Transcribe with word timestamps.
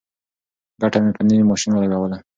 ګټه 0.81 0.99
مې 1.03 1.11
په 1.15 1.21
نوي 1.27 1.43
ماشین 1.51 1.71
ولګوله. 1.73 2.17